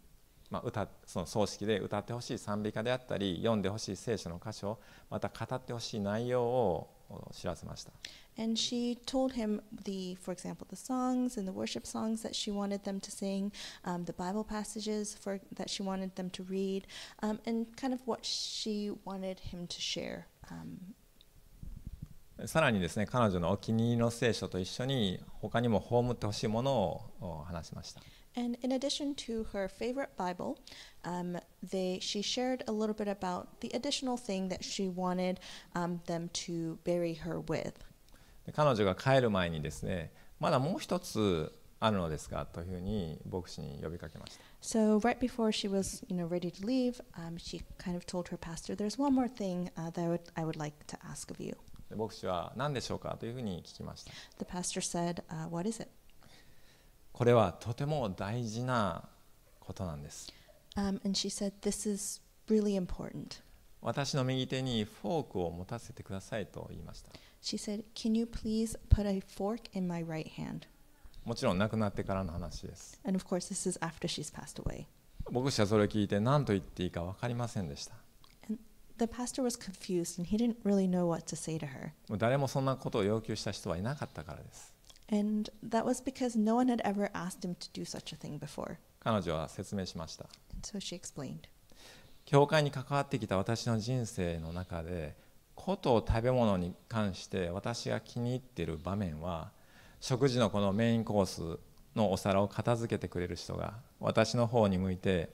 [0.52, 6.90] まあ、歌その葬式で歌ってほしい賛美歌であったり読んでほしい聖書の箇所また語ってほしい内容を
[7.32, 7.92] 知らせました。
[8.38, 12.84] And she told him the, for example, the songs and the worship songs that she wanted
[12.84, 13.52] them to sing,
[13.84, 16.86] um, the Bible passages for that she wanted them to read,
[17.22, 20.28] um, and kind of what she wanted him to share.
[20.50, 20.96] Um,
[22.45, 26.73] さらにですね彼女のお気に入りの聖書と一緒に他にも葬ってほしいもの
[27.21, 28.03] を話しました。
[28.39, 30.59] And in addition to her favorite Bible,
[31.05, 35.39] um, they, she shared a little bit about the additional thing that she wanted
[35.75, 37.73] um, them to bury her with.
[38.55, 44.45] 彼女が帰る前にですね、まだもう一つあるのですかというふうに牧師に呼びかけました。
[44.61, 48.37] So right before she was, you know, ready to leave, um, she kind of told her
[48.37, 51.43] pastor, "There's one more thing uh, that I would, I would like to ask of
[51.43, 51.57] you."
[51.95, 54.13] 牧師は何でしょうかというふうに聞きました。
[54.39, 55.91] The pastor said, uh, "What is it?"
[57.13, 59.09] これはとても大事な
[59.61, 60.33] ことなんです。
[60.77, 63.43] Um, and she said, This is really important.
[63.81, 67.11] 私の右手にフォークを持たせてくださいと言いました。
[67.43, 70.67] She said, Can you please put a fork in my right hand?
[71.25, 73.01] もちろん亡くなってからの話です。
[73.05, 74.87] And of course, this is after she's passed away.
[75.31, 77.95] 牧師はそれを聞いて何と言っていいか分かりませんでした。
[78.99, 81.93] The pastor was confused and he didn't really know what to say to her.
[82.17, 84.73] 誰もそんなことを要求した人はいなかったからです。
[85.13, 88.77] And that was because no one had ever asked him to do such a thing before.
[89.01, 90.27] 彼女は説明しました。
[90.63, 91.49] So she explained.
[92.25, 95.15] 教会に関わってきた私の人生の中で、
[95.55, 99.53] こと食べ物に関して私が気に入っている場面は、
[100.01, 101.61] 食事のこのメインコース
[101.95, 105.31] のお皿を片付けてくれる人が私の方に向いて、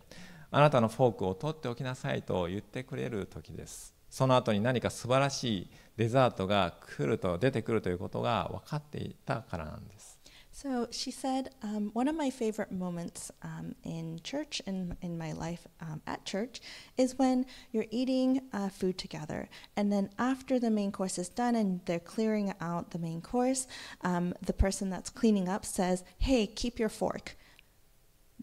[0.55, 3.95] あなたのフォークを取っておきなさいと言ってくれる時です。
[4.11, 10.19] その後に何か素晴らしいデザートが来ると出てくるということが分かっていたからなんです。
[10.55, 15.33] So she said, um, one of my favorite moments um, in church and in, in my
[15.33, 16.61] life um, at church
[16.99, 19.49] is when you're eating uh, food together.
[19.79, 23.67] And then after the main course is done and they're clearing out the main course,
[24.03, 27.39] um, the person that's cleaning up says, Hey, keep your fork.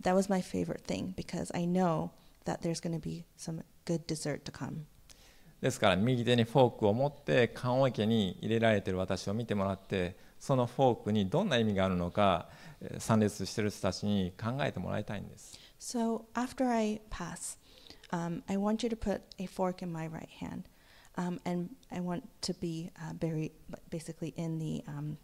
[0.02, 2.12] that was my favorite thing because I know
[2.46, 4.86] that there's going to be some good dessert to come.
[5.62, 12.48] ですから右手にフォークを持って棺桶に入れられている私を見てもらってそのフォークにどんな意味があるのか
[12.98, 15.60] 参列している人たちに考えてもらいたいんです。
[15.80, 17.58] So after I pass,
[18.12, 20.64] um, I want you to put a fork in my right hand,
[21.18, 23.52] um, and I want to be uh, buried
[23.90, 25.18] basically in the um,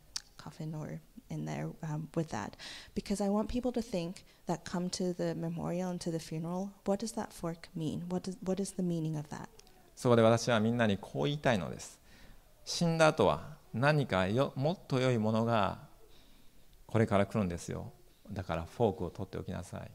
[0.45, 2.55] coffin or in there um, with that,
[2.93, 6.71] because I want people to think that come to the memorial and to the funeral.
[6.85, 8.03] What does that fork mean?
[8.09, 9.49] What does what is the meaning of that?
[9.95, 11.99] そこで私はみんなにこう言いたいのです
[12.65, 15.79] 死んだ後は何かよもっと良いものが
[16.85, 17.93] これから来るんですよ
[18.29, 19.89] だからフォークを取っておきなさい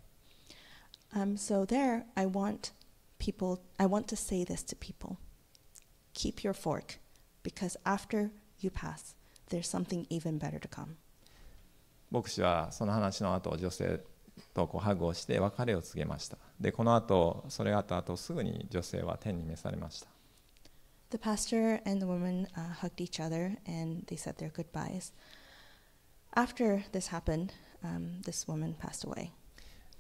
[1.13, 2.71] Um, so there, I want
[3.19, 3.61] people.
[3.81, 5.17] I want to say this to people:
[6.15, 7.01] keep your fork,
[7.43, 8.31] because after
[8.61, 9.17] you pass,
[9.51, 10.97] there's something even better to come.
[12.11, 14.01] 牧師はその話の後女性
[14.55, 20.09] とこうハグをして別れを告げましたでこの後それがあった後すぐに女性は天に召されました
[21.11, 25.13] The pastor and the woman uh, hugged each other and they said their goodbyes.
[26.37, 29.33] After this happened, um, this woman passed away.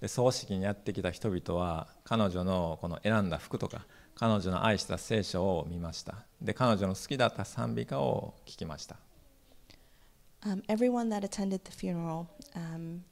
[0.00, 8.96] で葬式にやってきた人々は彼女のこの選んだ服とか彼女の愛した聖書を見ましたで彼女の好きだった賛美歌を聴きました
[10.43, 13.03] Um, everyone that attended the funeral, um,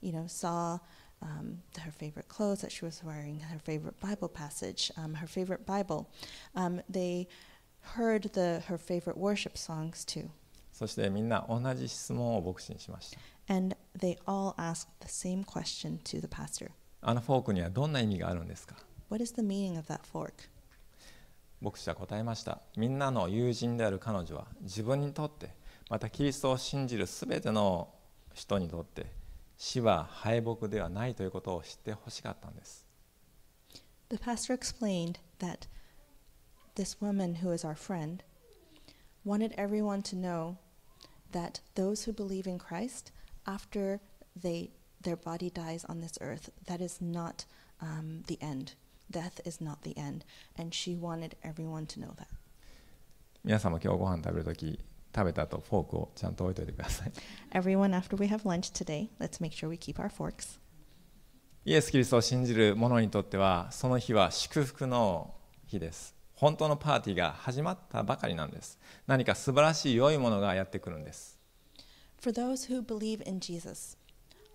[0.00, 0.78] you know, saw
[1.22, 5.64] um, her favorite clothes that she was wearing, her favorite Bible passage, um, her favorite
[5.66, 6.08] Bible.
[6.54, 7.28] Um, they
[7.80, 10.30] heard the her favorite worship songs too,
[10.72, 13.18] そしてみんな同じ質問を牧師にしました
[13.54, 16.70] and they all asked the same question to the pastor:
[17.02, 18.76] あのフォークにはどんな意味があるんですか
[19.08, 20.32] "What is the meaning of that fork?"
[21.60, 25.54] 牧師は答えましたみんなの友人である彼女は自分にとって
[25.89, 27.89] またキリストを信じるすべての
[28.33, 29.05] 人にとって
[29.57, 32.85] 死は敗北ではないということを知ってほしかったんです
[34.09, 35.67] The pastor explained that
[36.75, 38.23] this woman, who is our friend,
[39.25, 40.57] wanted everyone to know
[41.31, 43.11] that those who believe in Christ,
[43.47, 43.99] after
[44.35, 44.69] they
[45.01, 47.45] their body dies on this earth, that is not
[47.81, 48.73] um, the end.
[49.09, 50.23] Death is not the end,
[50.57, 52.27] and she wanted everyone to know that.
[53.43, 54.79] 皆さんも今日ご飯食べるとき
[55.15, 57.11] 食べた後フォークをちゃんと置いといてください
[57.51, 60.59] Everyone, after we have lunch today, let's make sure we keep our forks.
[61.63, 65.33] イエス・キリストを信じる者にとってはその日は祝福の
[65.65, 71.39] 日です本当のパーティーが始まったばかりなんです何か素晴らしい良いものがやってくるんです
[72.21, 73.97] For those who believe in Jesus,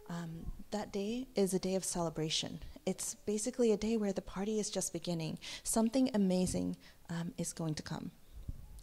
[0.09, 2.59] um, that day is a day of celebration.
[2.85, 5.39] It's basically a day where the party is just beginning.
[5.63, 6.77] Something amazing
[7.09, 8.11] um, is going to come.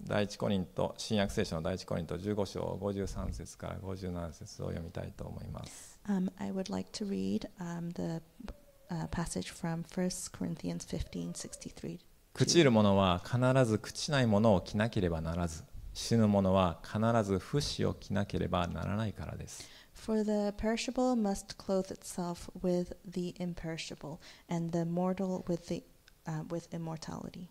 [0.02, 8.22] 第一コリント新約聖書の第一コリント15章53節から57節を読みたいと思います Um, I would like to read um, the
[8.90, 12.00] uh, passage from 1 Corinthians 15 63.
[12.34, 19.68] 朽ちる者は必ず朽ちないものを着なければならず死ぬ者は必ず不死を着なければならないからです
[19.98, 25.84] For the perishable must clothe itself with the imperishable, and the mortal with, the,
[26.28, 27.50] uh, with immortality.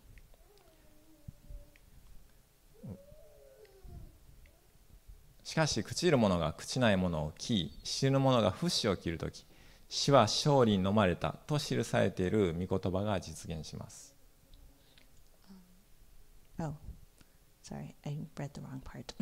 [5.47, 9.45] しかし朽ちる者が朽ちないものを着死ぬ者が不死を着るとき
[9.87, 14.13] 死は勝利に飲まれたと記されている御言葉が実現します
[16.59, 16.73] Oh,
[17.61, 19.13] sorry, I read the wrong part.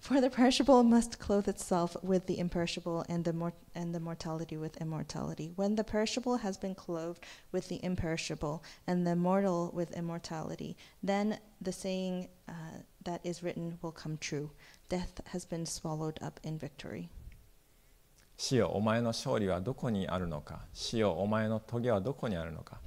[0.00, 4.56] For the perishable must clothe itself with the imperishable, and the mor- and the mortality
[4.56, 5.52] with immortality.
[5.54, 11.38] When the perishable has been clothed with the imperishable, and the mortal with immortality, then
[11.60, 14.50] the saying uh, that is written will come true:
[14.92, 17.08] Death has been swallowed up in victory.
[18.36, 20.66] 死よお前の勝利はどこにあるのか？
[20.74, 22.78] 死よお前の棘はどこにあるのか？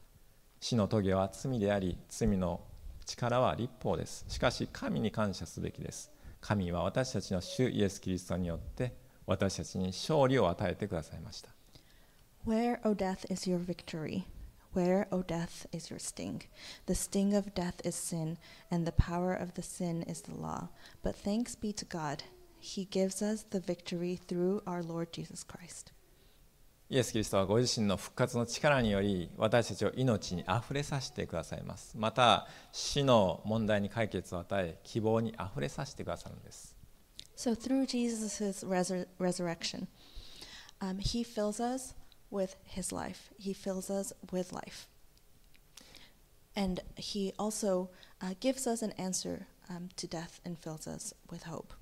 [0.60, 2.62] 死の棘は罪であり罪の
[3.08, 4.24] 力は立法です。
[4.28, 6.12] しかし神に感謝すべきです。
[6.42, 8.94] 神は私たちの主イエス・キリストによって
[9.26, 11.50] 私たちに勝利を与えてくださいました。
[12.46, 14.26] Where, O death, is your victory?
[14.75, 16.43] Where, O death, is your sting?
[16.87, 18.39] The sting of death is sin,
[18.71, 20.69] and the power of the sin is the law.
[21.03, 22.23] But thanks be to God,
[22.61, 25.93] He gives us the victory through our Lord Jesus Christ.
[26.93, 36.75] イエス・キリストはご自身の復活の力により私たちを命にあふれさせてくださいますまた死の問題に解決を与え希望にあふれさせてくださるんです
[37.37, 39.87] So, through Jesus' resur- resurrection,
[40.81, 41.95] um, He fills us
[42.31, 44.87] with His life, He fills us with life.
[46.57, 51.45] And He also uh, gives us an answer um, to death and fills us with
[51.45, 51.75] hope.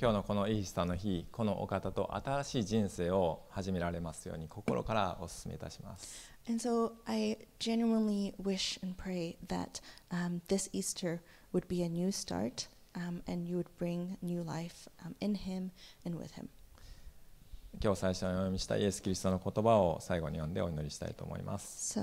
[0.00, 11.20] 今日のこのイースターの日このお方と新しい人生を始められますように心からお勧めいたします And so I genuinely wish and pray that um, this Easter
[11.52, 15.70] would be a new start um, and you would bring new life um, in Him
[16.06, 16.48] and with Him.
[17.81, 21.99] 今日最初に読みしたイエス・キリストの言葉を最後に読んでお祈りしたいと思います。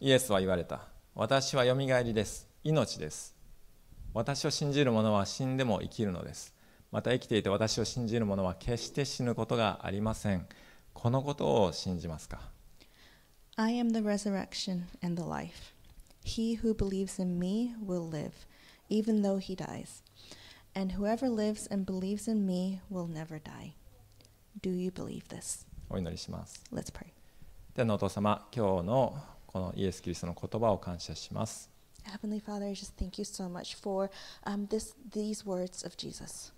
[0.00, 0.80] イエスは言われた。
[1.14, 2.48] 私はよみがえりです。
[2.64, 3.34] 命です。
[4.14, 6.54] 私を信じる者は死んでも生きるのです。
[6.90, 10.46] また生きていて私を信じる者は決して死ぬことがありません。
[10.94, 12.40] このことを信じますか
[13.56, 18.32] ?I am the resurrection and the life.He who believes in me will live,
[18.88, 20.02] even though he dies.
[20.74, 23.74] And whoever lives and believes in me will never die.
[24.60, 25.66] Do you believe this?
[25.90, 27.06] お祈りします Let's pray.
[27.74, 29.16] 天のお父様今日の
[29.46, 31.70] このイエス・キリストの言葉を感謝します
[32.04, 34.10] Heavenly Father, I just thank you so much for
[34.44, 36.52] um, this, these words of Jesus.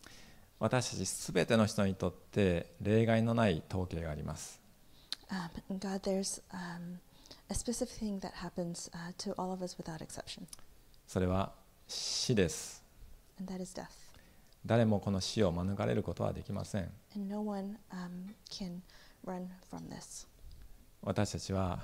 [0.58, 4.60] 私たちすべての人にとって例外のない統計があります
[5.30, 6.98] Um, God, there's um,
[7.48, 10.46] a specific thing that happens uh, to all of us without exception,
[11.06, 11.52] それは
[11.86, 12.82] 死です
[13.38, 13.99] and that is death.
[14.64, 16.90] 誰もこの死を免れることはできません。
[21.02, 21.80] 私たちは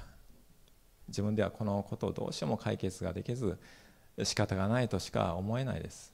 [1.09, 3.59] 自分ではこのことをどうしても解決ができず
[4.23, 6.13] 仕方がないとしか思えないです。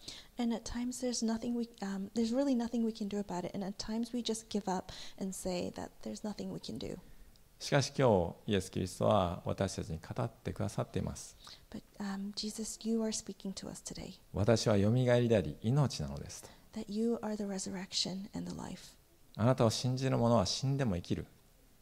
[7.62, 11.36] しかし今日イエス・キリストは私たちに語ってくださっています
[11.70, 18.28] But um, Jesus, you are speaking to us today 私はよみがえりであり命なのですと that you are the resurrection
[18.34, 18.96] and the life.
[19.36, 21.24] あなたを信じる者は死んでも生きる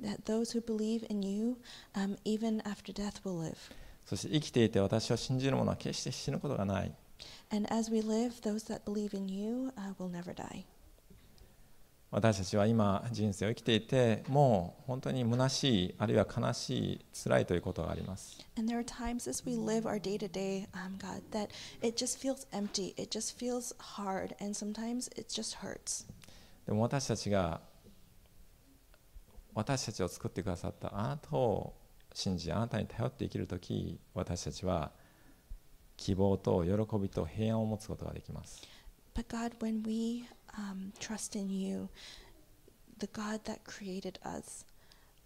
[0.03, 1.57] That those who believe in you,
[1.95, 3.57] um, even after death, will live.
[4.05, 6.93] そして生きていて私を信じる者は決して死ぬことがない
[7.51, 10.67] And as we live, those that believe in you uh, will never die.
[12.13, 18.45] 私たちは今人生を生きていてもう本当に虚しいあるいは悲しい辛いということがあります。
[26.67, 27.61] でも私たちが
[29.55, 31.75] 私たちを作ってくださったあなたを
[32.13, 34.91] 信じあなたに頼って生きる時私たちは
[35.97, 38.67] 希望と喜びと平安を持つことができます。
[40.58, 41.90] um, trust in you,
[43.00, 44.66] the God that created us,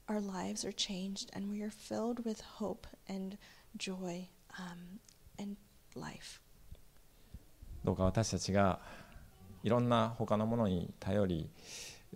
[0.08, 3.38] our lives are changed and we are filled with hope and
[3.78, 4.28] joy
[4.58, 5.00] um,
[5.38, 5.56] and
[5.96, 6.42] life.
[7.84, 8.80] どうか私たちが
[9.64, 11.50] いろんな他のものに頼り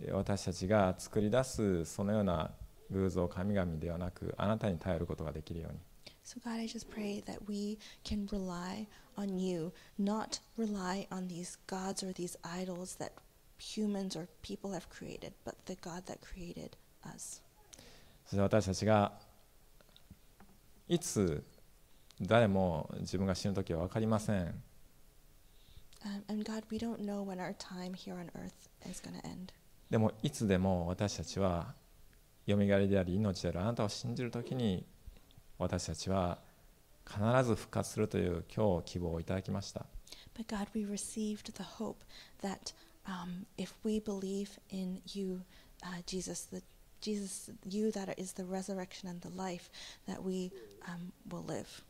[0.02, 2.50] えー私たちが作り出すそのような
[2.90, 5.78] 偶像神々ではなくあなたに頼ることができるように
[6.24, 8.86] So, God, I just pray that we can rely
[9.19, 13.11] on you, not rely on these gods or these idols that
[13.57, 17.41] humans or people have created, but the God that created us.
[18.25, 19.11] そして私たちが
[20.87, 21.43] いつ
[22.21, 24.53] 誰も自分が死ぬ時は分かりません
[26.05, 29.27] Um, and God, we don't know when our time here on earth is going to
[29.27, 29.51] end.
[29.89, 31.73] でもいつでも私たちは
[32.45, 34.85] よみがえりであり命であるあなたを信じる時に
[35.57, 36.39] 私たちは
[37.09, 39.85] 必ず復活するという今日希望をいただきました
[40.37, 41.97] But God, we received the hope
[42.41, 42.73] that
[43.05, 45.41] um, if we believe in you,
[45.83, 46.61] uh, Jesus, the
[47.01, 49.69] Jesus, you that is the resurrection and the life,
[50.07, 50.51] that we
[50.87, 51.83] um, will live.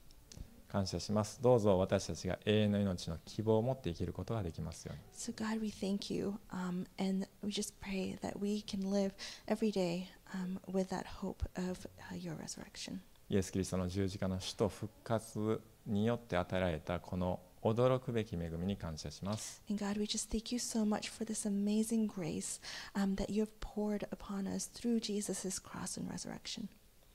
[0.71, 9.13] 感謝しますどうぞ私たちが永遠の命の希望を持って生きることができますように So, God, we thank you, um, and we just pray that we can live
[9.47, 13.01] every day um, with that hope of uh, your resurrection.
[13.29, 19.61] イエス・キリストの十字架の死と復活によって与えられたこの驚くべき恵みに感謝します。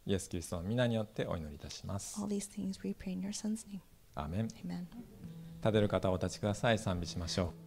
[0.06, 2.16] イエス・キリストの皆によってお祈りいたします。
[4.14, 4.46] All。
[5.60, 6.78] 立てる方お立ちください。
[6.78, 7.63] 賛美しましょう。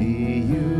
[0.00, 0.77] you.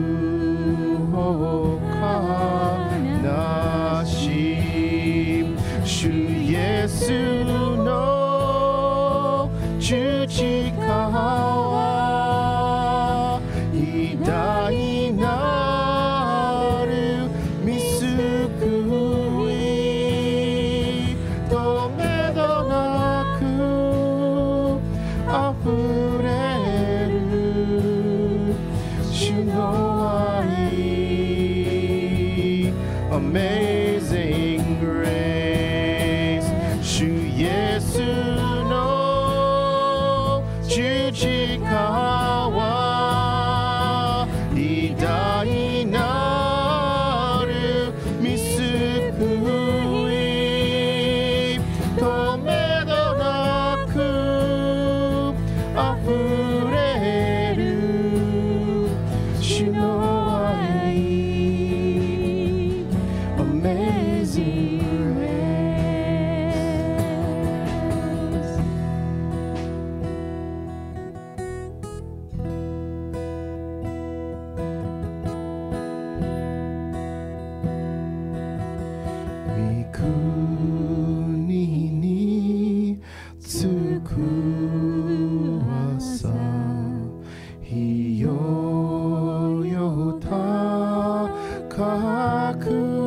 [91.78, 92.97] cock.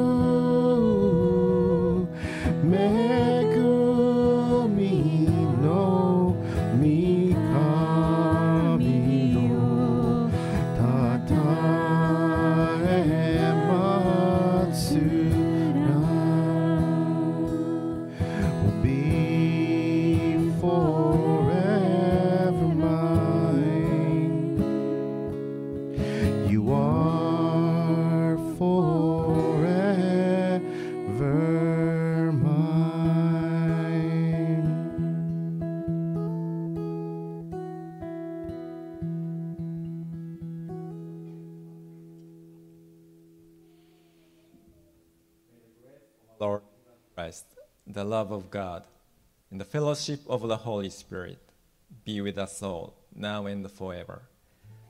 [49.71, 51.39] Fellowship of the Holy Spirit
[52.03, 54.19] be with us all, now and forever.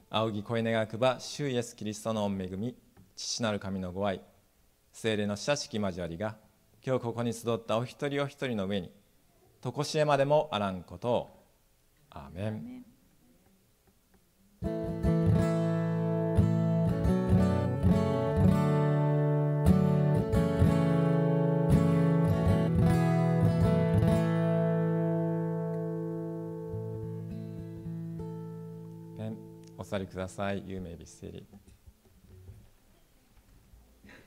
[0.09, 2.75] 仰ぎ恋願くば、主イエス・キリストの御恵み、
[3.15, 4.21] 父なる神のご愛、
[4.91, 6.35] 聖霊の親しき交わりが、
[6.85, 8.91] 今日ここに集ったお一人お一人の上に、
[9.61, 11.29] とこしえまでもあらんことを。
[12.09, 12.83] アーメン。
[29.91, 30.63] 座りください。
[30.65, 31.70] 有名ビスセリー。